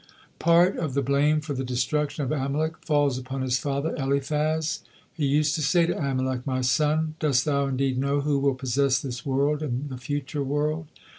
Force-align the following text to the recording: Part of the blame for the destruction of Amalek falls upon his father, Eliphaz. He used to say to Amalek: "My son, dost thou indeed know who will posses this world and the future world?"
Part 0.39 0.77
of 0.77 0.95
the 0.95 1.03
blame 1.03 1.41
for 1.41 1.53
the 1.53 1.63
destruction 1.63 2.23
of 2.23 2.31
Amalek 2.31 2.79
falls 2.79 3.19
upon 3.19 3.43
his 3.43 3.59
father, 3.59 3.95
Eliphaz. 3.97 4.81
He 5.13 5.27
used 5.27 5.53
to 5.53 5.61
say 5.61 5.85
to 5.85 5.95
Amalek: 5.95 6.43
"My 6.47 6.61
son, 6.61 7.13
dost 7.19 7.45
thou 7.45 7.67
indeed 7.67 7.99
know 7.99 8.21
who 8.21 8.39
will 8.39 8.55
posses 8.55 9.03
this 9.03 9.27
world 9.27 9.61
and 9.61 9.89
the 9.89 9.97
future 9.99 10.43
world?" 10.43 10.87